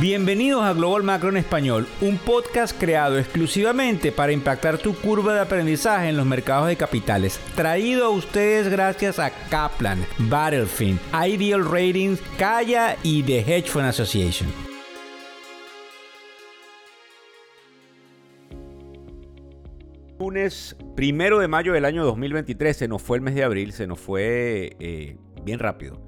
Bienvenidos 0.00 0.62
a 0.62 0.74
Global 0.74 1.02
Macro 1.02 1.28
en 1.28 1.38
Español, 1.38 1.88
un 2.00 2.18
podcast 2.18 2.78
creado 2.78 3.18
exclusivamente 3.18 4.12
para 4.12 4.30
impactar 4.30 4.78
tu 4.78 4.94
curva 4.94 5.34
de 5.34 5.40
aprendizaje 5.40 6.08
en 6.08 6.16
los 6.16 6.24
mercados 6.24 6.68
de 6.68 6.76
capitales. 6.76 7.40
Traído 7.56 8.04
a 8.04 8.10
ustedes 8.10 8.68
gracias 8.68 9.18
a 9.18 9.30
Kaplan, 9.48 10.06
Battlefield, 10.18 11.00
Ideal 11.12 11.64
Ratings, 11.64 12.20
Kaya 12.38 12.96
y 13.02 13.24
The 13.24 13.40
Hedge 13.40 13.70
Fund 13.70 13.86
Association. 13.86 14.48
Lunes 20.20 20.76
primero 20.94 21.40
de 21.40 21.48
mayo 21.48 21.72
del 21.72 21.84
año 21.84 22.04
2023, 22.04 22.76
se 22.76 22.86
nos 22.86 23.02
fue 23.02 23.16
el 23.16 23.24
mes 23.24 23.34
de 23.34 23.42
abril, 23.42 23.72
se 23.72 23.88
nos 23.88 23.98
fue 23.98 24.76
eh, 24.78 25.16
bien 25.42 25.58
rápido. 25.58 26.00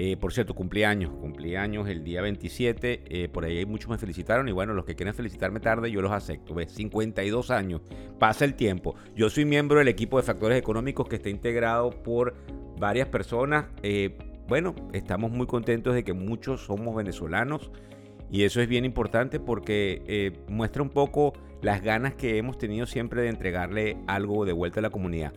Eh, 0.00 0.16
por 0.16 0.32
cierto, 0.32 0.54
cumpleaños, 0.54 1.10
cumpleaños 1.10 1.88
el 1.88 2.04
día 2.04 2.22
27. 2.22 3.02
Eh, 3.04 3.28
por 3.28 3.44
ahí 3.44 3.66
muchos 3.66 3.90
me 3.90 3.98
felicitaron 3.98 4.48
y 4.48 4.52
bueno, 4.52 4.72
los 4.72 4.84
que 4.84 4.94
quieren 4.94 5.12
felicitarme 5.12 5.58
tarde, 5.58 5.90
yo 5.90 6.00
los 6.00 6.12
acepto. 6.12 6.54
¿ves? 6.54 6.70
52 6.70 7.50
años, 7.50 7.80
pasa 8.16 8.44
el 8.44 8.54
tiempo. 8.54 8.94
Yo 9.16 9.28
soy 9.28 9.44
miembro 9.44 9.80
del 9.80 9.88
equipo 9.88 10.16
de 10.16 10.22
factores 10.22 10.56
económicos 10.56 11.08
que 11.08 11.16
está 11.16 11.30
integrado 11.30 11.90
por 11.90 12.36
varias 12.78 13.08
personas. 13.08 13.66
Eh, 13.82 14.16
bueno, 14.46 14.76
estamos 14.92 15.32
muy 15.32 15.48
contentos 15.48 15.92
de 15.94 16.04
que 16.04 16.12
muchos 16.12 16.64
somos 16.64 16.94
venezolanos 16.94 17.72
y 18.30 18.44
eso 18.44 18.60
es 18.60 18.68
bien 18.68 18.84
importante 18.84 19.40
porque 19.40 20.32
muestra 20.48 20.82
un 20.82 20.90
poco 20.90 21.32
las 21.60 21.82
ganas 21.82 22.14
que 22.14 22.38
hemos 22.38 22.56
tenido 22.56 22.86
siempre 22.86 23.22
de 23.22 23.30
entregarle 23.30 23.96
algo 24.06 24.44
de 24.44 24.52
vuelta 24.52 24.78
a 24.78 24.82
la 24.82 24.90
comunidad. 24.90 25.32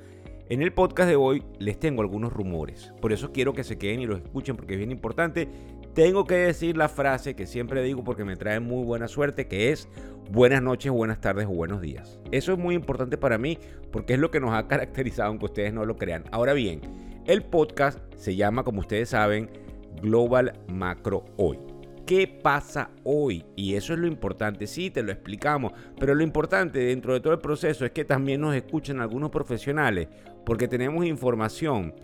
En 0.51 0.61
el 0.61 0.73
podcast 0.73 1.07
de 1.07 1.15
hoy 1.15 1.45
les 1.59 1.79
tengo 1.79 2.01
algunos 2.01 2.33
rumores, 2.33 2.91
por 2.99 3.13
eso 3.13 3.31
quiero 3.31 3.53
que 3.53 3.63
se 3.63 3.77
queden 3.77 4.01
y 4.01 4.05
los 4.05 4.19
escuchen 4.19 4.57
porque 4.57 4.73
es 4.73 4.79
bien 4.79 4.91
importante. 4.91 5.47
Tengo 5.93 6.25
que 6.25 6.35
decir 6.35 6.75
la 6.75 6.89
frase 6.89 7.37
que 7.37 7.47
siempre 7.47 7.81
digo 7.81 8.03
porque 8.03 8.25
me 8.25 8.35
trae 8.35 8.59
muy 8.59 8.83
buena 8.83 9.07
suerte, 9.07 9.47
que 9.47 9.71
es 9.71 9.87
buenas 10.29 10.61
noches, 10.61 10.91
buenas 10.91 11.21
tardes 11.21 11.45
o 11.45 11.51
buenos 11.51 11.80
días. 11.80 12.19
Eso 12.33 12.52
es 12.52 12.59
muy 12.59 12.75
importante 12.75 13.17
para 13.17 13.38
mí 13.38 13.59
porque 13.93 14.16
es 14.16 14.19
lo 14.19 14.30
que 14.30 14.41
nos 14.41 14.52
ha 14.52 14.67
caracterizado, 14.67 15.30
aunque 15.30 15.45
ustedes 15.45 15.71
no 15.71 15.85
lo 15.85 15.95
crean. 15.95 16.25
Ahora 16.33 16.52
bien, 16.52 16.81
el 17.27 17.43
podcast 17.43 17.99
se 18.17 18.36
llama, 18.36 18.65
como 18.65 18.81
ustedes 18.81 19.08
saben, 19.08 19.49
Global 20.02 20.52
Macro 20.67 21.23
Hoy 21.38 21.70
qué 22.12 22.28
pasa 22.28 22.90
hoy. 23.06 23.45
Y 23.56 23.76
eso 23.76 23.94
es 23.94 24.00
lo 24.00 24.06
importante. 24.06 24.67
Sí, 24.67 24.90
te 24.92 25.02
lo 25.02 25.14
explicamos. 25.14 25.72
Pero 25.98 26.14
lo 26.14 26.23
importante 26.23 26.80
dentro 26.80 27.14
de 27.14 27.22
todo 27.22 27.31
el 27.31 27.40
proceso 27.40 27.86
es 27.86 27.92
que 27.92 28.04
también 28.04 28.42
nos 28.42 28.54
escuchen 28.54 29.00
algunos 29.00 29.30
profesionales. 29.30 30.09
Porque 30.45 30.67
tenemos 30.67 31.06
información 31.06 31.95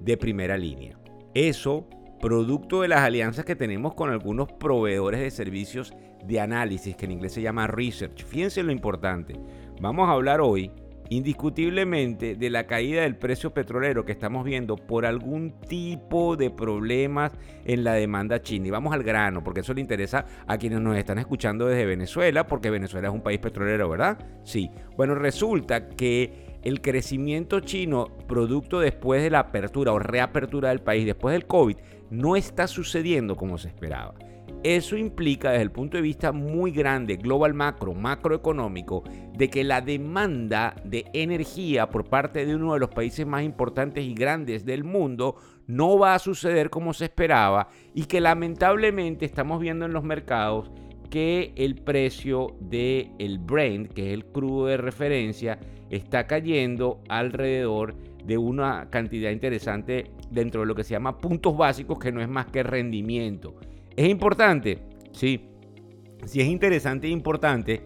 de 0.00 0.18
primera 0.18 0.58
línea. 0.58 0.98
Eso 1.32 1.88
producto 2.20 2.82
de 2.82 2.88
las 2.88 3.00
alianzas 3.00 3.46
que 3.46 3.56
tenemos 3.56 3.94
con 3.94 4.10
algunos 4.10 4.52
proveedores 4.52 5.20
de 5.20 5.30
servicios 5.30 5.94
de 6.26 6.40
análisis, 6.40 6.94
que 6.94 7.06
en 7.06 7.12
inglés 7.12 7.32
se 7.32 7.40
llama 7.40 7.68
research. 7.68 8.26
Fíjense 8.26 8.62
lo 8.62 8.70
importante. 8.70 9.34
Vamos 9.80 10.10
a 10.10 10.12
hablar 10.12 10.42
hoy 10.42 10.70
indiscutiblemente 11.10 12.34
de 12.34 12.50
la 12.50 12.66
caída 12.66 13.02
del 13.02 13.16
precio 13.16 13.52
petrolero 13.52 14.04
que 14.04 14.12
estamos 14.12 14.44
viendo 14.44 14.76
por 14.76 15.06
algún 15.06 15.52
tipo 15.68 16.36
de 16.36 16.50
problemas 16.50 17.32
en 17.64 17.84
la 17.84 17.94
demanda 17.94 18.42
china. 18.42 18.68
Y 18.68 18.70
vamos 18.70 18.92
al 18.92 19.02
grano, 19.02 19.42
porque 19.42 19.60
eso 19.60 19.74
le 19.74 19.80
interesa 19.80 20.26
a 20.46 20.58
quienes 20.58 20.80
nos 20.80 20.96
están 20.96 21.18
escuchando 21.18 21.66
desde 21.66 21.86
Venezuela, 21.86 22.46
porque 22.46 22.70
Venezuela 22.70 23.08
es 23.08 23.14
un 23.14 23.22
país 23.22 23.38
petrolero, 23.38 23.88
¿verdad? 23.88 24.18
Sí. 24.44 24.70
Bueno, 24.96 25.14
resulta 25.14 25.88
que 25.88 26.58
el 26.62 26.80
crecimiento 26.80 27.60
chino, 27.60 28.08
producto 28.26 28.80
después 28.80 29.22
de 29.22 29.30
la 29.30 29.40
apertura 29.40 29.92
o 29.92 29.98
reapertura 29.98 30.70
del 30.70 30.80
país, 30.80 31.06
después 31.06 31.32
del 31.32 31.46
COVID, 31.46 31.76
no 32.10 32.36
está 32.36 32.66
sucediendo 32.66 33.36
como 33.36 33.58
se 33.58 33.68
esperaba. 33.68 34.14
Eso 34.64 34.96
implica 34.96 35.52
desde 35.52 35.62
el 35.62 35.70
punto 35.70 35.96
de 35.96 36.02
vista 36.02 36.32
muy 36.32 36.72
grande, 36.72 37.16
global 37.16 37.54
macro, 37.54 37.94
macroeconómico, 37.94 39.04
de 39.36 39.48
que 39.48 39.62
la 39.62 39.80
demanda 39.80 40.74
de 40.84 41.04
energía 41.12 41.88
por 41.88 42.04
parte 42.08 42.44
de 42.44 42.56
uno 42.56 42.74
de 42.74 42.80
los 42.80 42.90
países 42.90 43.24
más 43.24 43.44
importantes 43.44 44.04
y 44.04 44.14
grandes 44.14 44.64
del 44.64 44.82
mundo 44.82 45.36
no 45.68 45.96
va 45.96 46.14
a 46.14 46.18
suceder 46.18 46.70
como 46.70 46.92
se 46.92 47.04
esperaba 47.04 47.68
y 47.94 48.06
que 48.06 48.20
lamentablemente 48.20 49.24
estamos 49.24 49.60
viendo 49.60 49.84
en 49.86 49.92
los 49.92 50.02
mercados 50.02 50.72
que 51.08 51.52
el 51.56 51.76
precio 51.76 52.56
del 52.60 53.12
el 53.18 53.38
Brent, 53.38 53.92
que 53.92 54.08
es 54.08 54.14
el 54.14 54.26
crudo 54.26 54.66
de 54.66 54.76
referencia, 54.76 55.60
está 55.88 56.26
cayendo 56.26 57.00
alrededor 57.08 57.94
de 58.24 58.36
una 58.36 58.90
cantidad 58.90 59.30
interesante 59.30 60.10
dentro 60.30 60.62
de 60.62 60.66
lo 60.66 60.74
que 60.74 60.84
se 60.84 60.90
llama 60.90 61.18
puntos 61.18 61.56
básicos, 61.56 61.98
que 61.98 62.12
no 62.12 62.20
es 62.20 62.28
más 62.28 62.46
que 62.46 62.62
rendimiento. 62.62 63.54
¿Es 63.98 64.08
importante? 64.08 64.78
Sí. 65.10 65.48
Sí 66.24 66.40
es 66.40 66.46
interesante 66.46 67.08
e 67.08 67.10
importante 67.10 67.82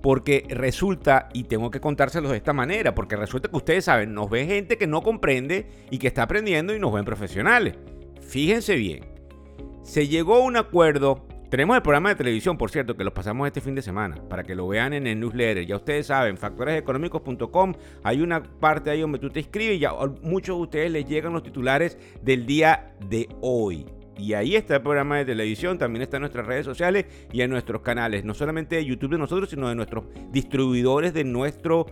porque 0.00 0.46
resulta, 0.48 1.28
y 1.34 1.42
tengo 1.42 1.72
que 1.72 1.80
contárselos 1.80 2.30
de 2.30 2.36
esta 2.36 2.52
manera, 2.52 2.94
porque 2.94 3.16
resulta 3.16 3.48
que 3.48 3.56
ustedes 3.56 3.86
saben, 3.86 4.14
nos 4.14 4.30
ve 4.30 4.46
gente 4.46 4.78
que 4.78 4.86
no 4.86 5.02
comprende 5.02 5.66
y 5.90 5.98
que 5.98 6.06
está 6.06 6.22
aprendiendo 6.22 6.72
y 6.72 6.78
nos 6.78 6.92
ven 6.92 7.04
profesionales. 7.04 7.74
Fíjense 8.20 8.76
bien, 8.76 9.06
se 9.82 10.06
llegó 10.06 10.36
a 10.36 10.44
un 10.44 10.56
acuerdo, 10.56 11.26
tenemos 11.50 11.74
el 11.74 11.82
programa 11.82 12.10
de 12.10 12.14
televisión, 12.14 12.56
por 12.56 12.70
cierto, 12.70 12.96
que 12.96 13.02
lo 13.02 13.12
pasamos 13.12 13.48
este 13.48 13.60
fin 13.60 13.74
de 13.74 13.82
semana, 13.82 14.22
para 14.28 14.44
que 14.44 14.54
lo 14.54 14.68
vean 14.68 14.92
en 14.92 15.08
el 15.08 15.18
newsletter. 15.18 15.66
Ya 15.66 15.74
ustedes 15.74 16.06
saben, 16.06 16.36
factoreseconómicos.com, 16.38 17.74
hay 18.04 18.20
una 18.20 18.40
parte 18.40 18.90
ahí 18.90 19.00
donde 19.00 19.18
tú 19.18 19.30
te 19.30 19.40
inscribes 19.40 19.78
y 19.78 19.80
ya 19.80 19.90
a 19.90 20.06
muchos 20.22 20.58
de 20.58 20.62
ustedes 20.62 20.92
les 20.92 21.08
llegan 21.08 21.32
los 21.32 21.42
titulares 21.42 21.98
del 22.22 22.46
día 22.46 22.94
de 23.08 23.28
hoy. 23.40 23.84
Y 24.18 24.32
ahí 24.32 24.56
está 24.56 24.76
el 24.76 24.82
programa 24.82 25.18
de 25.18 25.26
televisión, 25.26 25.78
también 25.78 26.02
está 26.02 26.16
en 26.16 26.22
nuestras 26.22 26.46
redes 26.46 26.64
sociales 26.64 27.06
y 27.32 27.42
en 27.42 27.50
nuestros 27.50 27.82
canales, 27.82 28.24
no 28.24 28.34
solamente 28.34 28.76
de 28.76 28.84
YouTube 28.84 29.12
de 29.12 29.18
nosotros, 29.18 29.50
sino 29.50 29.68
de 29.68 29.74
nuestros 29.74 30.04
distribuidores 30.30 31.12
de 31.12 31.24
nuestro, 31.24 31.86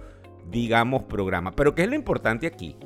digamos, 0.50 1.02
programa. 1.02 1.52
Pero 1.52 1.74
¿qué 1.74 1.82
es 1.82 1.88
lo 1.88 1.94
importante 1.94 2.46
aquí? 2.46 2.76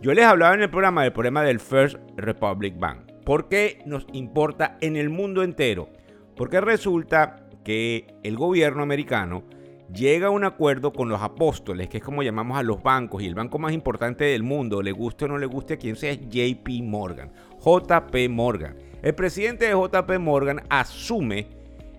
Yo 0.00 0.12
les 0.14 0.24
hablaba 0.24 0.54
en 0.54 0.62
el 0.62 0.70
programa 0.70 1.02
del 1.02 1.12
problema 1.12 1.42
del 1.42 1.60
First 1.60 1.96
Republic 2.16 2.78
Bank. 2.78 3.10
¿Por 3.24 3.48
qué 3.48 3.80
nos 3.86 4.06
importa 4.12 4.76
en 4.80 4.96
el 4.96 5.08
mundo 5.08 5.42
entero? 5.42 5.88
Porque 6.36 6.60
resulta 6.60 7.48
que 7.64 8.06
el 8.22 8.36
gobierno 8.36 8.82
americano 8.82 9.44
llega 9.92 10.28
a 10.28 10.30
un 10.30 10.44
acuerdo 10.44 10.92
con 10.92 11.08
los 11.08 11.20
apóstoles, 11.22 11.88
que 11.88 11.98
es 11.98 12.02
como 12.02 12.22
llamamos 12.22 12.58
a 12.58 12.62
los 12.62 12.82
bancos, 12.82 13.22
y 13.22 13.26
el 13.26 13.34
banco 13.34 13.58
más 13.58 13.72
importante 13.72 14.24
del 14.24 14.42
mundo, 14.42 14.82
le 14.82 14.92
guste 14.92 15.24
o 15.24 15.28
no 15.28 15.38
le 15.38 15.46
guste 15.46 15.74
a 15.74 15.76
quien 15.76 15.96
sea, 15.96 16.12
es 16.12 16.20
JP 16.20 16.68
Morgan. 16.82 17.32
JP 17.60 18.28
Morgan. 18.30 18.76
El 19.02 19.14
presidente 19.14 19.66
de 19.66 19.72
JP 19.72 20.18
Morgan 20.18 20.62
asume 20.68 21.48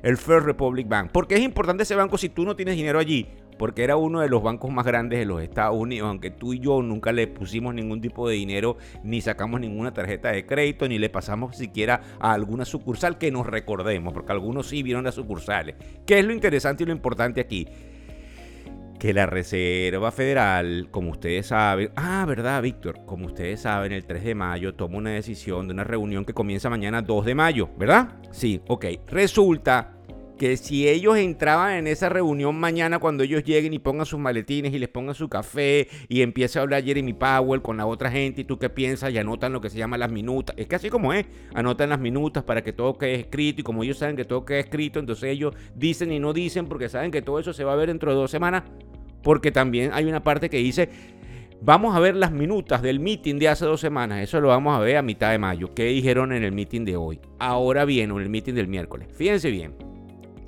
el 0.04 0.18
First 0.18 0.46
Republic 0.46 0.88
Bank. 0.88 1.12
¿Por 1.12 1.28
qué 1.28 1.36
es 1.36 1.42
importante 1.42 1.84
ese 1.84 1.96
banco 1.96 2.18
si 2.18 2.30
tú 2.30 2.46
no 2.46 2.56
tienes 2.56 2.76
dinero 2.76 3.00
allí? 3.00 3.28
Porque 3.58 3.84
era 3.84 3.96
uno 3.96 4.22
de 4.22 4.30
los 4.30 4.44
bancos 4.44 4.72
más 4.72 4.86
grandes 4.86 5.20
de 5.20 5.26
los 5.26 5.42
Estados 5.42 5.78
Unidos, 5.78 6.10
aunque 6.10 6.32
tú 6.32 6.54
y 6.54 6.60
yo 6.60 6.82
nunca 6.82 7.12
le 7.12 7.28
pusimos 7.28 7.74
ningún 7.74 8.02
tipo 8.02 8.28
de 8.28 8.36
dinero, 8.36 8.78
ni 9.04 9.22
sacamos 9.22 9.60
ninguna 9.60 9.94
tarjeta 9.94 10.32
de 10.32 10.46
crédito, 10.46 10.88
ni 10.88 11.00
le 11.00 11.10
pasamos 11.10 11.56
siquiera 11.58 12.02
a 12.20 12.34
alguna 12.34 12.66
sucursal 12.66 13.18
que 13.18 13.32
nos 13.32 13.46
recordemos, 13.46 14.14
porque 14.14 14.32
algunos 14.32 14.68
sí 14.68 14.84
vieron 14.84 15.04
las 15.04 15.16
sucursales. 15.16 15.76
¿Qué 16.06 16.20
es 16.20 16.26
lo 16.26 16.34
interesante 16.34 16.84
y 16.84 16.88
lo 16.88 16.92
importante 16.92 17.42
aquí? 17.42 17.68
que 19.00 19.14
la 19.14 19.26
Reserva 19.26 20.12
Federal, 20.12 20.88
como 20.90 21.12
ustedes 21.12 21.48
saben, 21.48 21.92
ah, 21.96 22.26
verdad, 22.28 22.62
Víctor, 22.62 23.06
como 23.06 23.28
ustedes 23.28 23.62
saben, 23.62 23.92
el 23.92 24.06
3 24.06 24.24
de 24.24 24.36
mayo 24.36 24.74
toma 24.74 24.98
una 24.98 25.12
decisión 25.12 25.68
de 25.68 25.74
una 25.74 25.84
reunión 25.84 26.26
que 26.26 26.34
comienza 26.34 26.70
mañana 26.70 27.02
2 27.02 27.26
de 27.26 27.36
mayo, 27.36 27.70
¿verdad? 27.78 28.16
Sí, 28.32 28.62
ok. 28.68 28.86
Resulta 29.08 29.95
que 30.38 30.58
si 30.58 30.88
ellos 30.88 31.18
entraban 31.18 31.74
en 31.74 31.88
esa 31.88 32.10
reunión 32.10 32.56
mañana 32.60 33.00
cuando 33.00 33.24
ellos 33.24 33.44
lleguen 33.44 33.74
y 33.74 33.80
pongan 33.80 34.06
sus 34.06 34.20
maletines 34.20 34.74
y 34.74 34.80
les 34.80 34.90
pongan 34.90 35.16
su 35.16 35.30
café 35.30 35.88
y 36.08 36.22
empiece 36.22 36.60
a 36.60 36.64
hablar 36.64 36.84
Jeremy 36.84 37.14
Powell 37.14 37.62
con 37.62 37.78
la 37.78 37.86
otra 37.86 38.12
gente 38.12 38.42
y 38.42 38.44
tú 38.44 38.60
qué 38.60 38.70
piensas 38.70 39.12
y 39.12 39.18
anotan 39.18 39.54
lo 39.54 39.62
que 39.62 39.70
se 39.70 39.78
llama 39.78 39.98
las 39.98 40.12
minutas, 40.12 40.56
es 40.58 40.68
que 40.68 40.76
así 40.76 40.90
como 40.90 41.14
es, 41.14 41.26
anotan 41.54 41.90
las 41.90 42.00
minutas 42.00 42.44
para 42.44 42.64
que 42.64 42.74
todo 42.74 42.98
quede 42.98 43.16
escrito 43.16 43.62
y 43.62 43.64
como 43.64 43.84
ellos 43.84 43.98
saben 43.98 44.16
que 44.16 44.26
todo 44.26 44.46
quede 44.46 44.60
escrito, 44.60 45.00
entonces 45.00 45.30
ellos 45.30 45.56
dicen 45.76 46.12
y 46.12 46.20
no 46.20 46.34
dicen 46.34 46.68
porque 46.68 46.90
saben 46.90 47.12
que 47.12 47.22
todo 47.22 47.40
eso 47.40 47.54
se 47.54 47.64
va 47.64 47.74
a 47.74 47.76
ver 47.76 47.88
dentro 47.88 48.12
de 48.12 48.18
dos 48.18 48.32
semanas, 48.32 48.64
porque 49.24 49.52
también 49.52 49.92
hay 49.94 50.06
una 50.06 50.22
parte 50.22 50.50
que 50.50 50.58
dice, 50.58 50.90
vamos 51.62 51.96
a 51.96 52.00
ver 52.00 52.16
las 52.16 52.32
minutas 52.32 52.82
del 52.82 53.00
meeting 53.00 53.40
de 53.40 53.50
hace 53.50 53.66
dos 53.66 53.80
semanas, 53.80 54.22
eso 54.22 54.40
lo 54.42 54.50
vamos 54.50 54.76
a 54.76 54.80
ver 54.80 54.98
a 54.98 55.02
mitad 55.02 55.32
de 55.32 55.40
mayo, 55.40 55.74
qué 55.74 55.86
dijeron 55.86 56.34
en 56.34 56.44
el 56.44 56.52
meeting 56.52 56.86
de 56.86 56.98
hoy. 56.98 57.20
Ahora 57.40 57.86
bien, 57.86 58.12
en 58.12 58.18
el 58.18 58.30
meeting 58.30 58.54
del 58.54 58.68
miércoles, 58.68 59.08
fíjense 59.14 59.50
bien, 59.50 59.74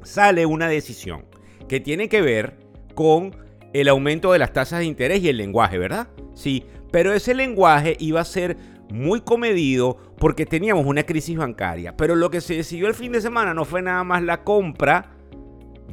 sale 0.03 0.45
una 0.45 0.67
decisión 0.67 1.25
que 1.67 1.79
tiene 1.79 2.09
que 2.09 2.21
ver 2.21 2.57
con 2.95 3.35
el 3.73 3.87
aumento 3.89 4.31
de 4.31 4.39
las 4.39 4.53
tasas 4.53 4.79
de 4.79 4.85
interés 4.85 5.21
y 5.21 5.29
el 5.29 5.37
lenguaje, 5.37 5.77
¿verdad? 5.77 6.07
Sí, 6.33 6.63
pero 6.91 7.13
ese 7.13 7.33
lenguaje 7.33 7.95
iba 7.99 8.21
a 8.21 8.25
ser 8.25 8.57
muy 8.89 9.21
comedido 9.21 9.97
porque 10.17 10.45
teníamos 10.45 10.85
una 10.85 11.03
crisis 11.03 11.37
bancaria. 11.37 11.95
Pero 11.97 12.15
lo 12.15 12.29
que 12.29 12.41
se 12.41 12.55
decidió 12.55 12.87
el 12.87 12.93
fin 12.93 13.11
de 13.11 13.21
semana 13.21 13.53
no 13.53 13.65
fue 13.65 13.81
nada 13.81 14.03
más 14.03 14.23
la 14.23 14.43
compra 14.43 15.11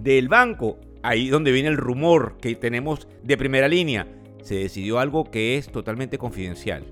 del 0.00 0.28
banco, 0.28 0.78
ahí 1.02 1.28
donde 1.28 1.52
viene 1.52 1.68
el 1.68 1.76
rumor 1.76 2.36
que 2.40 2.54
tenemos 2.54 3.08
de 3.22 3.36
primera 3.36 3.68
línea, 3.68 4.06
se 4.42 4.56
decidió 4.56 4.98
algo 4.98 5.30
que 5.30 5.56
es 5.56 5.68
totalmente 5.68 6.18
confidencial. 6.18 6.84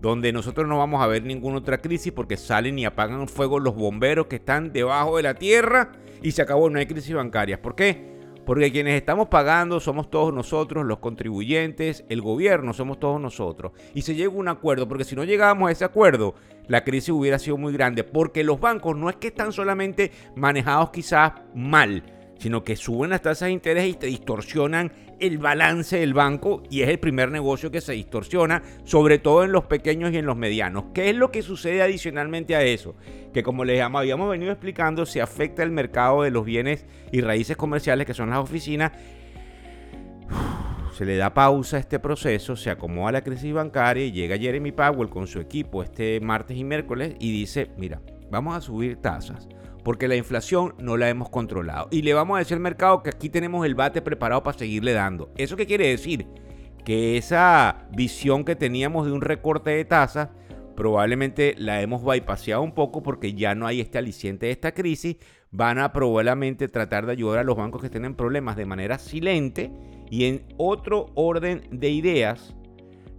Donde 0.00 0.32
nosotros 0.32 0.68
no 0.68 0.78
vamos 0.78 1.02
a 1.02 1.06
ver 1.06 1.24
ninguna 1.24 1.58
otra 1.58 1.78
crisis 1.78 2.12
porque 2.12 2.36
salen 2.36 2.78
y 2.78 2.84
apagan 2.84 3.28
fuego 3.28 3.58
los 3.58 3.74
bomberos 3.74 4.26
que 4.26 4.36
están 4.36 4.72
debajo 4.72 5.16
de 5.16 5.24
la 5.24 5.34
tierra 5.34 5.92
y 6.22 6.32
se 6.32 6.42
acabó, 6.42 6.70
no 6.70 6.78
hay 6.78 6.86
crisis 6.86 7.14
bancarias. 7.14 7.60
¿Por 7.60 7.74
qué? 7.74 8.18
Porque 8.48 8.72
quienes 8.72 8.94
estamos 8.94 9.28
pagando 9.28 9.78
somos 9.78 10.08
todos 10.08 10.32
nosotros, 10.32 10.86
los 10.86 11.00
contribuyentes, 11.00 12.04
el 12.08 12.22
gobierno, 12.22 12.72
somos 12.72 12.98
todos 12.98 13.20
nosotros. 13.20 13.72
Y 13.92 14.00
se 14.00 14.14
llega 14.14 14.32
a 14.32 14.36
un 14.36 14.48
acuerdo, 14.48 14.88
porque 14.88 15.04
si 15.04 15.14
no 15.14 15.24
llegábamos 15.24 15.68
a 15.68 15.72
ese 15.72 15.84
acuerdo, 15.84 16.34
la 16.66 16.82
crisis 16.82 17.10
hubiera 17.10 17.38
sido 17.38 17.58
muy 17.58 17.74
grande. 17.74 18.04
Porque 18.04 18.44
los 18.44 18.58
bancos 18.58 18.96
no 18.96 19.10
es 19.10 19.16
que 19.16 19.28
están 19.28 19.52
solamente 19.52 20.12
manejados 20.34 20.88
quizás 20.88 21.32
mal, 21.54 22.02
sino 22.38 22.64
que 22.64 22.76
suben 22.76 23.10
las 23.10 23.22
tasas 23.22 23.48
de 23.48 23.52
interés 23.52 23.88
y 23.88 23.94
te 23.94 24.06
distorsionan 24.06 24.92
el 25.20 25.38
balance 25.38 25.98
del 25.98 26.14
banco 26.14 26.62
y 26.70 26.82
es 26.82 26.88
el 26.88 26.98
primer 26.98 27.30
negocio 27.30 27.70
que 27.70 27.80
se 27.80 27.92
distorsiona, 27.92 28.62
sobre 28.84 29.18
todo 29.18 29.44
en 29.44 29.52
los 29.52 29.64
pequeños 29.64 30.12
y 30.12 30.18
en 30.18 30.26
los 30.26 30.36
medianos. 30.36 30.84
¿Qué 30.94 31.10
es 31.10 31.16
lo 31.16 31.30
que 31.30 31.42
sucede 31.42 31.82
adicionalmente 31.82 32.54
a 32.54 32.62
eso? 32.62 32.94
Que 33.32 33.42
como 33.42 33.64
les 33.64 33.82
habíamos 33.82 34.30
venido 34.30 34.52
explicando, 34.52 35.04
se 35.04 35.20
afecta 35.20 35.62
el 35.62 35.72
mercado 35.72 36.22
de 36.22 36.30
los 36.30 36.44
bienes 36.44 36.86
y 37.10 37.20
raíces 37.20 37.56
comerciales 37.56 38.06
que 38.06 38.14
son 38.14 38.30
las 38.30 38.38
oficinas. 38.38 38.92
Se 40.96 41.04
le 41.04 41.16
da 41.16 41.32
pausa 41.32 41.76
a 41.76 41.80
este 41.80 41.98
proceso, 41.98 42.56
se 42.56 42.70
acomoda 42.70 43.12
la 43.12 43.22
crisis 43.22 43.52
bancaria 43.52 44.04
y 44.04 44.12
llega 44.12 44.36
Jeremy 44.36 44.72
Powell 44.72 45.08
con 45.08 45.26
su 45.26 45.40
equipo 45.40 45.82
este 45.82 46.18
martes 46.20 46.56
y 46.56 46.64
miércoles 46.64 47.14
y 47.20 47.30
dice, 47.30 47.70
mira, 47.76 48.00
vamos 48.30 48.56
a 48.56 48.60
subir 48.60 48.96
tasas 48.96 49.48
porque 49.88 50.06
la 50.06 50.16
inflación 50.16 50.74
no 50.78 50.98
la 50.98 51.08
hemos 51.08 51.30
controlado. 51.30 51.88
Y 51.90 52.02
le 52.02 52.12
vamos 52.12 52.36
a 52.36 52.40
decir 52.40 52.56
al 52.56 52.60
mercado 52.60 53.02
que 53.02 53.08
aquí 53.08 53.30
tenemos 53.30 53.64
el 53.64 53.74
bate 53.74 54.02
preparado 54.02 54.42
para 54.42 54.58
seguirle 54.58 54.92
dando. 54.92 55.32
¿Eso 55.38 55.56
qué 55.56 55.64
quiere 55.64 55.88
decir? 55.88 56.26
Que 56.84 57.16
esa 57.16 57.88
visión 57.96 58.44
que 58.44 58.54
teníamos 58.54 59.06
de 59.06 59.12
un 59.12 59.22
recorte 59.22 59.70
de 59.70 59.86
tasas 59.86 60.28
probablemente 60.76 61.54
la 61.56 61.80
hemos 61.80 62.04
bypassado 62.04 62.60
un 62.60 62.74
poco 62.74 63.02
porque 63.02 63.32
ya 63.32 63.54
no 63.54 63.66
hay 63.66 63.80
este 63.80 63.96
aliciente 63.96 64.44
de 64.44 64.52
esta 64.52 64.72
crisis. 64.72 65.16
Van 65.52 65.78
a 65.78 65.90
probablemente 65.90 66.68
tratar 66.68 67.06
de 67.06 67.12
ayudar 67.12 67.38
a 67.38 67.44
los 67.44 67.56
bancos 67.56 67.80
que 67.80 67.88
tienen 67.88 68.14
problemas 68.14 68.56
de 68.56 68.66
manera 68.66 68.98
silente 68.98 69.70
y 70.10 70.26
en 70.26 70.44
otro 70.58 71.06
orden 71.14 71.62
de 71.70 71.88
ideas 71.88 72.54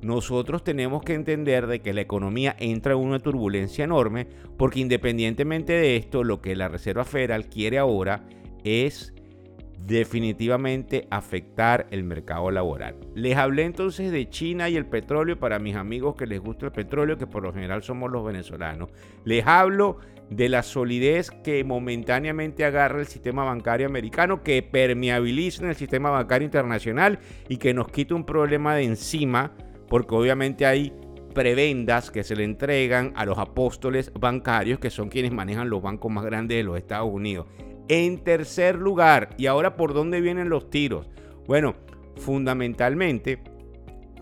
nosotros 0.01 0.63
tenemos 0.63 1.03
que 1.03 1.13
entender 1.13 1.67
de 1.67 1.81
que 1.81 1.93
la 1.93 2.01
economía 2.01 2.55
entra 2.59 2.93
en 2.93 2.99
una 2.99 3.19
turbulencia 3.19 3.83
enorme 3.83 4.27
porque 4.57 4.79
independientemente 4.79 5.73
de 5.73 5.97
esto, 5.97 6.23
lo 6.23 6.41
que 6.41 6.55
la 6.55 6.69
Reserva 6.69 7.03
Federal 7.03 7.47
quiere 7.47 7.77
ahora 7.77 8.25
es 8.63 9.13
definitivamente 9.85 11.07
afectar 11.09 11.87
el 11.91 12.03
mercado 12.03 12.51
laboral. 12.51 12.95
Les 13.15 13.35
hablé 13.37 13.63
entonces 13.63 14.11
de 14.11 14.29
China 14.29 14.69
y 14.69 14.75
el 14.75 14.85
petróleo 14.85 15.39
para 15.39 15.57
mis 15.59 15.75
amigos 15.75 16.15
que 16.15 16.27
les 16.27 16.39
gusta 16.39 16.67
el 16.67 16.71
petróleo, 16.71 17.17
que 17.17 17.27
por 17.27 17.43
lo 17.43 17.53
general 17.53 17.81
somos 17.81 18.11
los 18.11 18.23
venezolanos. 18.25 18.89
Les 19.23 19.45
hablo 19.47 19.97
de 20.29 20.47
la 20.47 20.61
solidez 20.63 21.31
que 21.31 21.63
momentáneamente 21.63 22.65
agarra 22.65 22.99
el 22.99 23.07
sistema 23.07 23.43
bancario 23.43 23.87
americano, 23.87 24.43
que 24.43 24.61
permeabiliza 24.61 25.63
en 25.63 25.69
el 25.69 25.75
sistema 25.75 26.11
bancario 26.11 26.45
internacional 26.45 27.19
y 27.47 27.57
que 27.57 27.73
nos 27.73 27.89
quita 27.89 28.15
un 28.15 28.25
problema 28.25 28.75
de 28.75 28.83
encima 28.83 29.53
porque 29.89 30.15
obviamente 30.15 30.65
hay 30.65 30.93
prebendas 31.33 32.11
que 32.11 32.23
se 32.23 32.35
le 32.35 32.43
entregan 32.43 33.13
a 33.15 33.25
los 33.25 33.37
apóstoles 33.37 34.11
bancarios, 34.13 34.79
que 34.79 34.89
son 34.89 35.09
quienes 35.09 35.31
manejan 35.31 35.69
los 35.69 35.81
bancos 35.81 36.11
más 36.11 36.25
grandes 36.25 36.57
de 36.57 36.63
los 36.63 36.77
Estados 36.77 37.09
Unidos. 37.11 37.47
En 37.87 38.23
tercer 38.23 38.75
lugar, 38.75 39.29
¿y 39.37 39.47
ahora 39.47 39.75
por 39.75 39.93
dónde 39.93 40.21
vienen 40.21 40.49
los 40.49 40.69
tiros? 40.69 41.09
Bueno, 41.47 41.75
fundamentalmente 42.17 43.41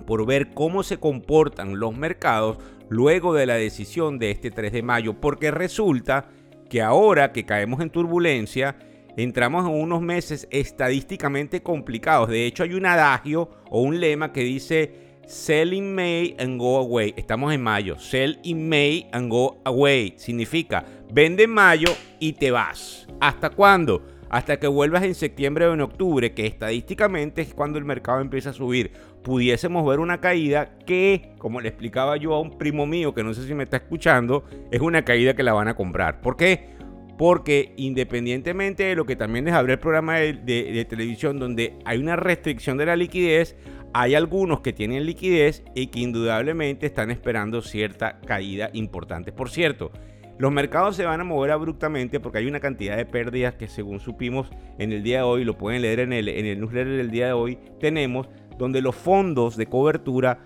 por 0.06 0.26
ver 0.26 0.54
cómo 0.54 0.84
se 0.84 0.98
comportan 0.98 1.80
los 1.80 1.96
mercados 1.96 2.58
luego 2.90 3.34
de 3.34 3.46
la 3.46 3.56
decisión 3.56 4.20
de 4.20 4.32
este 4.32 4.52
3 4.52 4.72
de 4.72 4.84
mayo, 4.84 5.20
porque 5.20 5.52
resulta 5.52 6.30
que 6.70 6.82
ahora 6.82 7.34
que 7.34 7.46
caemos 7.46 7.82
en 7.82 7.90
turbulencia, 7.90 8.78
entramos 9.18 9.66
en 9.66 9.74
unos 9.74 10.02
meses 10.02 10.48
estadísticamente 10.52 11.62
complicados. 11.62 12.30
De 12.30 12.46
hecho, 12.46 12.64
hay 12.64 12.74
un 12.74 12.86
adagio 12.86 13.50
o 13.70 13.82
un 13.82 14.00
lema 14.00 14.32
que 14.32 14.42
dice 14.42 15.07
Sell 15.28 15.74
in 15.74 15.94
May 15.94 16.38
and 16.40 16.58
go 16.58 16.78
away. 16.78 17.14
Estamos 17.18 17.54
en 17.54 17.62
mayo. 17.62 18.00
Sell 18.00 18.40
in 18.44 18.70
May 18.70 19.10
and 19.12 19.30
go 19.30 19.58
away. 19.66 20.14
Significa 20.16 20.86
vende 21.12 21.44
en 21.44 21.50
mayo 21.50 21.90
y 22.18 22.32
te 22.32 22.50
vas. 22.50 23.06
¿Hasta 23.20 23.50
cuándo? 23.50 24.02
Hasta 24.30 24.58
que 24.58 24.68
vuelvas 24.68 25.04
en 25.04 25.16
septiembre 25.16 25.66
o 25.66 25.74
en 25.74 25.82
octubre, 25.82 26.34
que 26.34 26.46
estadísticamente 26.46 27.42
es 27.42 27.54
cuando 27.54 27.78
el 27.78 27.84
mercado 27.84 28.22
empieza 28.22 28.52
a 28.52 28.54
subir. 28.54 28.94
Pudiésemos 29.22 29.86
ver 29.86 30.00
una 30.00 30.22
caída 30.22 30.78
que, 30.86 31.34
como 31.40 31.60
le 31.60 31.68
explicaba 31.68 32.16
yo 32.16 32.34
a 32.34 32.40
un 32.40 32.58
primo 32.58 32.86
mío 32.86 33.14
que 33.14 33.24
no 33.24 33.34
sé 33.34 33.46
si 33.46 33.54
me 33.54 33.64
está 33.66 33.78
escuchando, 33.78 34.46
es 34.72 34.80
una 34.80 35.04
caída 35.04 35.34
que 35.34 35.44
la 35.44 35.52
van 35.52 35.68
a 35.68 35.76
comprar. 35.76 36.22
¿Por 36.22 36.38
qué? 36.38 36.78
Porque 37.18 37.74
independientemente 37.76 38.84
de 38.84 38.96
lo 38.96 39.06
que 39.06 39.18
también 39.18 39.44
les 39.44 39.54
hablé 39.54 39.74
el 39.74 39.80
programa 39.80 40.20
de, 40.20 40.34
de 40.34 40.86
televisión 40.86 41.38
donde 41.38 41.74
hay 41.84 41.98
una 41.98 42.16
restricción 42.16 42.78
de 42.78 42.86
la 42.86 42.96
liquidez, 42.96 43.58
hay 43.94 44.16
algunos 44.16 44.62
que 44.62 44.74
tienen 44.74 45.06
liquidez 45.06 45.64
y 45.76 45.88
que 45.88 46.00
indudablemente 46.00 46.86
están 46.86 47.12
esperando 47.12 47.62
cierta 47.62 48.20
caída 48.22 48.70
importante. 48.74 49.32
Por 49.32 49.50
cierto, 49.50 49.92
los 50.38 50.52
mercados 50.52 50.96
se 50.96 51.06
van 51.06 51.20
a 51.22 51.24
mover 51.24 51.52
abruptamente 51.52 52.20
porque 52.20 52.40
hay 52.40 52.48
una 52.48 52.60
cantidad 52.60 52.96
de 52.96 53.06
pérdidas 53.06 53.56
que 53.56 53.68
según 53.68 54.00
supimos 54.00 54.50
en 54.78 54.92
el 54.92 55.04
día 55.04 55.18
de 55.18 55.24
hoy, 55.24 55.44
lo 55.44 55.58
pueden 55.58 55.82
leer 55.82 56.00
en 56.02 56.14
el, 56.14 56.28
en 56.28 56.46
el 56.46 56.60
newsletter 56.60 56.98
del 56.98 57.12
día 57.12 57.28
de 57.28 57.34
hoy, 57.34 57.58
tenemos 57.80 58.30
donde 58.58 58.82
los 58.82 58.96
fondos 58.96 59.58
de 59.58 59.68
cobertura 59.68 60.40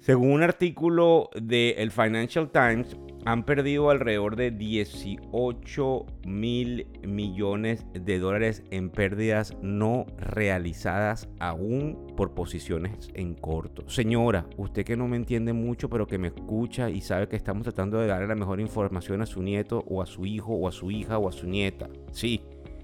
según 0.00 0.32
un 0.32 0.42
artículo 0.42 1.28
del 1.34 1.90
Financial 1.90 2.50
Times, 2.50 2.96
han 3.24 3.44
perdido 3.44 3.90
alrededor 3.90 4.36
de 4.36 4.50
18 4.50 6.06
mil 6.26 6.86
millones 7.06 7.86
de 7.92 8.18
dólares 8.18 8.62
en 8.70 8.90
pérdidas 8.90 9.56
no 9.62 10.06
realizadas 10.18 11.28
aún 11.38 12.06
por 12.16 12.34
posiciones 12.34 13.10
en 13.14 13.34
corto. 13.34 13.88
Señora, 13.88 14.46
usted 14.56 14.84
que 14.84 14.96
no 14.96 15.08
me 15.08 15.16
entiende 15.16 15.52
mucho, 15.52 15.88
pero 15.88 16.06
que 16.06 16.18
me 16.18 16.28
escucha 16.28 16.90
y 16.90 17.00
sabe 17.00 17.28
que 17.28 17.36
estamos 17.36 17.62
tratando 17.64 17.98
de 17.98 18.06
darle 18.06 18.28
la 18.28 18.34
mejor 18.34 18.60
información 18.60 19.22
a 19.22 19.26
su 19.26 19.42
nieto 19.42 19.84
o 19.86 20.02
a 20.02 20.06
su 20.06 20.26
hijo 20.26 20.54
o 20.54 20.68
a 20.68 20.72
su 20.72 20.90
hija 20.90 21.18
o 21.18 21.28
a 21.28 21.32
su 21.32 21.46
nieta. 21.46 21.88
Sí, 22.12 22.42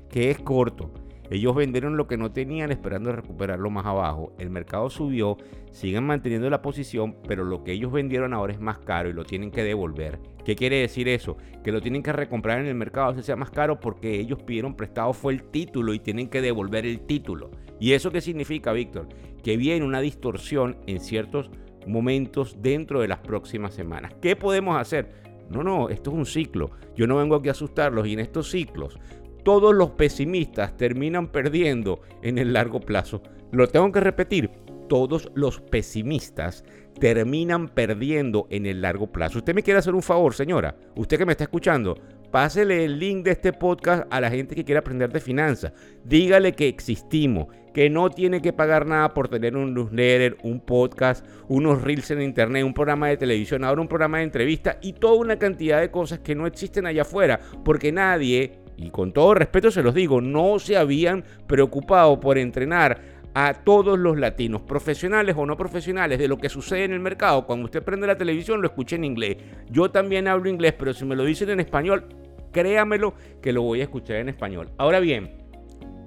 que 0.08 0.30
es 0.30 0.38
corto 0.38 0.90
ellos 1.30 1.54
vendieron 1.54 1.96
lo 1.96 2.06
que 2.06 2.16
no 2.16 2.30
tenían 2.30 2.70
esperando 2.70 3.12
recuperarlo 3.12 3.70
más 3.70 3.86
abajo. 3.86 4.32
El 4.38 4.50
mercado 4.50 4.90
subió, 4.90 5.36
siguen 5.70 6.04
manteniendo 6.04 6.48
la 6.50 6.62
posición, 6.62 7.16
pero 7.26 7.44
lo 7.44 7.64
que 7.64 7.72
ellos 7.72 7.92
vendieron 7.92 8.32
ahora 8.32 8.52
es 8.52 8.60
más 8.60 8.78
caro 8.78 9.08
y 9.08 9.12
lo 9.12 9.24
tienen 9.24 9.50
que 9.50 9.64
devolver. 9.64 10.20
¿Qué 10.44 10.54
quiere 10.54 10.80
decir 10.80 11.08
eso? 11.08 11.36
Que 11.64 11.72
lo 11.72 11.80
tienen 11.80 12.02
que 12.02 12.12
recomprar 12.12 12.60
en 12.60 12.66
el 12.66 12.74
mercado, 12.74 13.14
si 13.14 13.22
sea 13.22 13.36
más 13.36 13.50
caro 13.50 13.80
porque 13.80 14.20
ellos 14.20 14.42
pidieron 14.42 14.76
prestado 14.76 15.12
fue 15.12 15.32
el 15.32 15.42
título 15.42 15.94
y 15.94 15.98
tienen 15.98 16.28
que 16.28 16.40
devolver 16.40 16.86
el 16.86 17.00
título. 17.00 17.50
¿Y 17.80 17.92
eso 17.92 18.12
qué 18.12 18.20
significa, 18.20 18.72
Víctor? 18.72 19.08
Que 19.42 19.56
viene 19.56 19.84
una 19.84 20.00
distorsión 20.00 20.76
en 20.86 21.00
ciertos 21.00 21.50
momentos 21.86 22.56
dentro 22.60 23.00
de 23.00 23.08
las 23.08 23.18
próximas 23.18 23.74
semanas. 23.74 24.14
¿Qué 24.20 24.36
podemos 24.36 24.76
hacer? 24.76 25.26
No, 25.50 25.62
no, 25.62 25.88
esto 25.88 26.10
es 26.10 26.16
un 26.16 26.26
ciclo. 26.26 26.70
Yo 26.96 27.06
no 27.06 27.16
vengo 27.16 27.36
aquí 27.36 27.48
a 27.48 27.52
asustarlos 27.52 28.06
y 28.06 28.14
en 28.14 28.20
estos 28.20 28.50
ciclos 28.50 28.98
todos 29.46 29.72
los 29.72 29.90
pesimistas 29.90 30.76
terminan 30.76 31.28
perdiendo 31.28 32.00
en 32.20 32.36
el 32.36 32.52
largo 32.52 32.80
plazo. 32.80 33.22
Lo 33.52 33.68
tengo 33.68 33.92
que 33.92 34.00
repetir, 34.00 34.50
todos 34.88 35.30
los 35.36 35.60
pesimistas 35.60 36.64
terminan 36.98 37.68
perdiendo 37.68 38.48
en 38.50 38.66
el 38.66 38.82
largo 38.82 39.06
plazo. 39.06 39.38
Usted 39.38 39.54
me 39.54 39.62
quiere 39.62 39.78
hacer 39.78 39.94
un 39.94 40.02
favor, 40.02 40.34
señora, 40.34 40.74
usted 40.96 41.16
que 41.16 41.26
me 41.26 41.30
está 41.30 41.44
escuchando, 41.44 41.96
pásele 42.32 42.84
el 42.84 42.98
link 42.98 43.24
de 43.24 43.30
este 43.30 43.52
podcast 43.52 44.08
a 44.10 44.20
la 44.20 44.30
gente 44.30 44.56
que 44.56 44.64
quiere 44.64 44.80
aprender 44.80 45.12
de 45.12 45.20
finanzas. 45.20 45.72
Dígale 46.02 46.50
que 46.56 46.66
existimos, 46.66 47.46
que 47.72 47.88
no 47.88 48.10
tiene 48.10 48.42
que 48.42 48.52
pagar 48.52 48.84
nada 48.84 49.14
por 49.14 49.28
tener 49.28 49.56
un 49.56 49.74
newsletter, 49.74 50.38
un 50.42 50.58
podcast, 50.58 51.24
unos 51.46 51.82
reels 51.82 52.10
en 52.10 52.20
internet, 52.20 52.64
un 52.64 52.74
programa 52.74 53.06
de 53.06 53.16
televisión, 53.16 53.62
ahora 53.62 53.80
un 53.80 53.86
programa 53.86 54.18
de 54.18 54.24
entrevista 54.24 54.80
y 54.82 54.94
toda 54.94 55.14
una 55.14 55.38
cantidad 55.38 55.80
de 55.80 55.92
cosas 55.92 56.18
que 56.18 56.34
no 56.34 56.48
existen 56.48 56.84
allá 56.84 57.02
afuera, 57.02 57.38
porque 57.64 57.92
nadie 57.92 58.65
y 58.76 58.90
con 58.90 59.12
todo 59.12 59.34
respeto 59.34 59.70
se 59.70 59.82
los 59.82 59.94
digo, 59.94 60.20
no 60.20 60.58
se 60.58 60.76
habían 60.76 61.24
preocupado 61.46 62.20
por 62.20 62.38
entrenar 62.38 63.00
a 63.34 63.52
todos 63.52 63.98
los 63.98 64.18
latinos, 64.18 64.62
profesionales 64.62 65.36
o 65.38 65.44
no 65.44 65.56
profesionales, 65.56 66.18
de 66.18 66.28
lo 66.28 66.38
que 66.38 66.48
sucede 66.48 66.84
en 66.84 66.92
el 66.92 67.00
mercado. 67.00 67.46
Cuando 67.46 67.66
usted 67.66 67.82
prende 67.82 68.06
la 68.06 68.16
televisión 68.16 68.62
lo 68.62 68.68
escucha 68.68 68.96
en 68.96 69.04
inglés. 69.04 69.36
Yo 69.70 69.90
también 69.90 70.26
hablo 70.26 70.48
inglés, 70.48 70.74
pero 70.78 70.94
si 70.94 71.04
me 71.04 71.16
lo 71.16 71.24
dicen 71.24 71.50
en 71.50 71.60
español, 71.60 72.06
créamelo 72.50 73.12
que 73.42 73.52
lo 73.52 73.60
voy 73.60 73.80
a 73.80 73.84
escuchar 73.84 74.16
en 74.16 74.30
español. 74.30 74.70
Ahora 74.78 75.00
bien, 75.00 75.44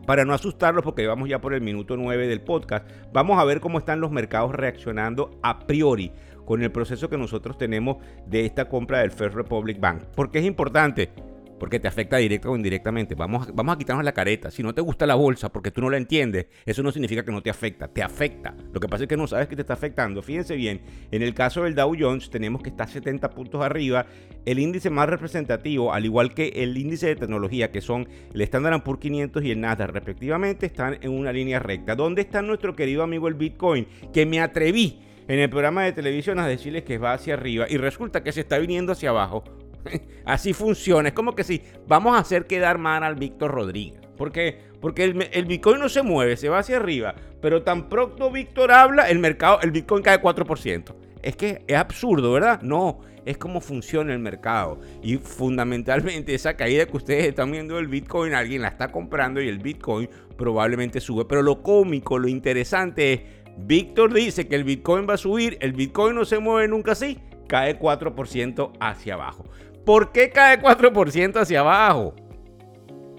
para 0.07 0.25
no 0.25 0.33
asustarlos, 0.33 0.83
porque 0.83 1.05
vamos 1.05 1.29
ya 1.29 1.39
por 1.39 1.53
el 1.53 1.61
minuto 1.61 1.95
9 1.95 2.27
del 2.27 2.41
podcast, 2.41 2.89
vamos 3.13 3.38
a 3.38 3.43
ver 3.43 3.59
cómo 3.59 3.77
están 3.77 4.01
los 4.01 4.09
mercados 4.09 4.55
reaccionando 4.55 5.39
a 5.43 5.67
priori 5.67 6.11
con 6.45 6.63
el 6.63 6.71
proceso 6.71 7.09
que 7.09 7.17
nosotros 7.19 7.59
tenemos 7.59 7.97
de 8.25 8.43
esta 8.43 8.67
compra 8.67 9.01
del 9.01 9.11
First 9.11 9.35
Republic 9.35 9.79
Bank. 9.79 10.01
Porque 10.15 10.39
es 10.39 10.45
importante, 10.45 11.11
porque 11.59 11.79
te 11.79 11.87
afecta 11.87 12.17
directa 12.17 12.49
o 12.49 12.55
indirectamente. 12.55 13.15
Vamos, 13.15 13.53
vamos 13.53 13.75
a 13.75 13.77
quitarnos 13.77 14.03
la 14.03 14.13
careta. 14.13 14.49
Si 14.49 14.63
no 14.63 14.73
te 14.73 14.81
gusta 14.81 15.05
la 15.05 15.15
bolsa 15.15 15.51
porque 15.51 15.71
tú 15.71 15.81
no 15.81 15.89
la 15.89 15.97
entiendes, 15.97 16.47
eso 16.65 16.81
no 16.81 16.91
significa 16.91 17.23
que 17.23 17.31
no 17.31 17.43
te 17.43 17.49
afecta, 17.49 17.87
te 17.87 18.01
afecta. 18.01 18.55
Lo 18.73 18.79
que 18.79 18.87
pasa 18.87 19.03
es 19.03 19.07
que 19.09 19.17
no 19.17 19.27
sabes 19.27 19.47
que 19.47 19.55
te 19.55 19.61
está 19.61 19.73
afectando. 19.73 20.21
Fíjense 20.21 20.55
bien, 20.55 20.81
en 21.11 21.21
el 21.21 21.33
caso 21.33 21.63
del 21.63 21.75
Dow 21.75 21.95
Jones 21.99 22.29
tenemos 22.29 22.61
que 22.61 22.69
estar 22.69 22.87
70 22.87 23.29
puntos 23.31 23.61
arriba. 23.63 24.05
El 24.45 24.59
índice 24.59 24.89
más 24.89 25.09
representativo, 25.09 25.93
al 25.93 26.05
igual 26.05 26.33
que 26.33 26.47
el 26.55 26.77
índice 26.77 27.07
de 27.07 27.15
tecnología, 27.15 27.71
que 27.71 27.81
son 27.81 28.07
el 28.33 28.41
Standard 28.41 28.81
Poor's 28.83 29.01
500 29.01 29.43
y 29.43 29.51
el 29.51 29.61
Nasdaq 29.61 29.91
respectivamente, 29.91 30.65
están 30.65 30.97
en 31.01 31.11
una 31.11 31.31
línea 31.33 31.59
recta. 31.59 31.95
¿Dónde 31.95 32.21
está 32.21 32.41
nuestro 32.41 32.75
querido 32.75 33.03
amigo 33.03 33.27
el 33.27 33.33
Bitcoin? 33.33 33.87
Que 34.13 34.25
me 34.25 34.39
atreví 34.39 34.99
en 35.27 35.39
el 35.39 35.49
programa 35.49 35.83
de 35.83 35.91
televisión 35.91 36.39
a 36.39 36.47
decirles 36.47 36.83
que 36.83 36.97
va 36.97 37.13
hacia 37.13 37.35
arriba 37.35 37.67
y 37.69 37.77
resulta 37.77 38.23
que 38.23 38.31
se 38.31 38.41
está 38.41 38.57
viniendo 38.57 38.93
hacia 38.93 39.09
abajo. 39.09 39.43
Así 40.25 40.53
funciona. 40.53 41.09
Es 41.09 41.15
como 41.15 41.36
que 41.36 41.43
si 41.43 41.62
vamos 41.88 42.15
a 42.15 42.19
hacer 42.19 42.48
quedar 42.48 42.77
mal 42.77 43.03
al 43.03 43.15
Víctor 43.15 43.51
Rodríguez. 43.51 44.00
¿Por 44.17 44.31
qué? 44.31 44.59
Porque 44.81 45.03
el, 45.03 45.45
Bitcoin 45.45 45.79
no 45.79 45.89
se 45.89 46.01
mueve, 46.01 46.38
se 46.38 46.50
va 46.50 46.59
hacia 46.59 46.77
arriba. 46.77 47.15
Pero 47.41 47.63
tan 47.63 47.89
pronto 47.89 48.31
Víctor 48.31 48.71
habla, 48.71 49.09
el 49.09 49.19
mercado, 49.19 49.59
el 49.62 49.71
Bitcoin 49.71 50.03
cae 50.03 50.21
4%. 50.21 50.93
Es 51.21 51.36
que 51.36 51.63
es 51.67 51.77
absurdo, 51.77 52.33
¿verdad? 52.33 52.62
No, 52.62 53.00
es 53.25 53.38
como 53.38 53.62
funciona 53.62 54.13
el 54.13 54.19
mercado. 54.19 54.79
Y 55.01 55.17
fundamentalmente 55.17 56.33
esa 56.33 56.55
caída 56.55 56.86
que 56.86 56.98
ustedes 56.98 57.25
están 57.25 57.51
viendo 57.51 57.75
del 57.75 57.88
Bitcoin, 57.88 58.33
alguien 58.33 58.62
la 58.62 58.69
está 58.69 58.91
comprando 58.91 59.41
y 59.41 59.48
el 59.48 59.59
Bitcoin 59.59 60.09
probablemente 60.38 61.00
sube. 61.00 61.25
Pero 61.25 61.41
lo 61.41 61.62
cómico, 61.62 62.17
lo 62.19 62.27
interesante 62.27 63.13
es, 63.13 63.21
Víctor 63.57 64.13
dice 64.13 64.48
que 64.48 64.55
el 64.55 64.63
Bitcoin 64.63 65.07
va 65.09 65.15
a 65.15 65.17
subir, 65.17 65.57
el 65.62 65.74
Bitcoin 65.74 66.15
no 66.15 66.24
se 66.24 66.39
mueve 66.39 66.67
nunca 66.67 66.93
así, 66.93 67.19
cae 67.48 67.77
4% 67.77 68.71
hacia 68.79 69.13
abajo. 69.15 69.45
¿Por 69.86 70.12
qué 70.12 70.29
cae 70.29 70.62
4% 70.62 71.38
hacia 71.38 71.62
abajo? 71.62 72.15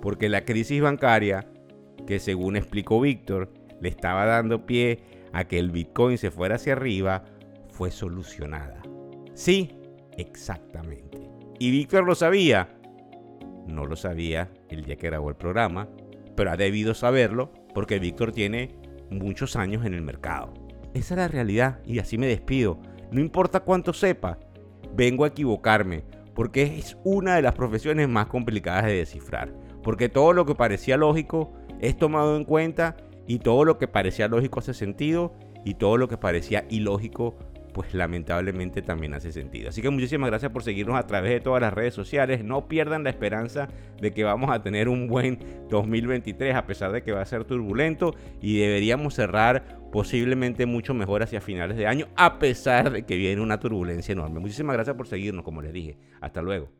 Porque 0.00 0.28
la 0.28 0.44
crisis 0.44 0.80
bancaria, 0.80 1.46
que 2.06 2.18
según 2.18 2.56
explicó 2.56 3.00
Víctor, 3.00 3.52
le 3.80 3.88
estaba 3.88 4.24
dando 4.24 4.66
pie 4.66 5.00
a 5.32 5.44
que 5.44 5.58
el 5.58 5.70
Bitcoin 5.70 6.18
se 6.18 6.30
fuera 6.30 6.56
hacia 6.56 6.74
arriba, 6.74 7.24
fue 7.68 7.90
solucionada. 7.90 8.82
Sí, 9.34 9.76
exactamente. 10.16 11.28
¿Y 11.58 11.70
Víctor 11.70 12.04
lo 12.04 12.14
sabía? 12.14 12.68
No 13.66 13.86
lo 13.86 13.96
sabía 13.96 14.50
el 14.68 14.84
día 14.84 14.96
que 14.96 15.06
grabó 15.06 15.28
el 15.28 15.36
programa, 15.36 15.88
pero 16.36 16.50
ha 16.50 16.56
debido 16.56 16.94
saberlo 16.94 17.52
porque 17.74 17.98
Víctor 17.98 18.32
tiene 18.32 18.74
muchos 19.10 19.56
años 19.56 19.84
en 19.84 19.94
el 19.94 20.02
mercado. 20.02 20.52
Esa 20.94 21.14
es 21.14 21.18
la 21.18 21.28
realidad 21.28 21.80
y 21.84 21.98
así 21.98 22.18
me 22.18 22.26
despido. 22.26 22.80
No 23.12 23.20
importa 23.20 23.60
cuánto 23.60 23.92
sepa, 23.92 24.38
vengo 24.94 25.24
a 25.24 25.28
equivocarme 25.28 26.04
porque 26.34 26.78
es 26.78 26.96
una 27.04 27.36
de 27.36 27.42
las 27.42 27.54
profesiones 27.54 28.08
más 28.08 28.26
complicadas 28.26 28.84
de 28.84 28.96
descifrar, 28.96 29.52
porque 29.82 30.08
todo 30.08 30.32
lo 30.32 30.46
que 30.46 30.54
parecía 30.54 30.96
lógico 30.96 31.52
es 31.80 31.96
tomado 31.96 32.36
en 32.36 32.44
cuenta 32.44 32.96
y 33.26 33.38
todo 33.38 33.64
lo 33.64 33.78
que 33.78 33.88
parecía 33.88 34.28
lógico 34.28 34.60
hace 34.60 34.74
sentido 34.74 35.34
y 35.64 35.74
todo 35.74 35.96
lo 35.96 36.08
que 36.08 36.16
parecía 36.16 36.66
ilógico 36.68 37.36
pues 37.72 37.94
lamentablemente 37.94 38.82
también 38.82 39.14
hace 39.14 39.32
sentido. 39.32 39.68
Así 39.68 39.82
que 39.82 39.90
muchísimas 39.90 40.30
gracias 40.30 40.52
por 40.52 40.62
seguirnos 40.62 40.96
a 40.96 41.06
través 41.06 41.32
de 41.32 41.40
todas 41.40 41.60
las 41.60 41.72
redes 41.72 41.94
sociales. 41.94 42.44
No 42.44 42.68
pierdan 42.68 43.04
la 43.04 43.10
esperanza 43.10 43.68
de 44.00 44.12
que 44.12 44.24
vamos 44.24 44.50
a 44.50 44.62
tener 44.62 44.88
un 44.88 45.06
buen 45.08 45.38
2023 45.68 46.54
a 46.54 46.66
pesar 46.66 46.92
de 46.92 47.02
que 47.02 47.12
va 47.12 47.22
a 47.22 47.26
ser 47.26 47.44
turbulento 47.44 48.14
y 48.40 48.58
deberíamos 48.58 49.14
cerrar 49.14 49.80
posiblemente 49.92 50.66
mucho 50.66 50.94
mejor 50.94 51.22
hacia 51.22 51.40
finales 51.40 51.76
de 51.76 51.86
año 51.86 52.06
a 52.16 52.38
pesar 52.38 52.90
de 52.90 53.04
que 53.04 53.16
viene 53.16 53.42
una 53.42 53.58
turbulencia 53.58 54.12
enorme. 54.12 54.40
Muchísimas 54.40 54.74
gracias 54.74 54.96
por 54.96 55.06
seguirnos, 55.06 55.44
como 55.44 55.62
les 55.62 55.72
dije. 55.72 55.98
Hasta 56.20 56.42
luego. 56.42 56.79